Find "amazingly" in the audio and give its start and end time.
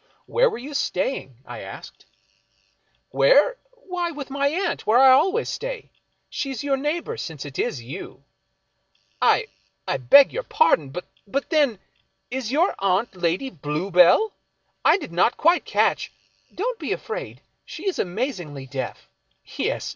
17.99-18.65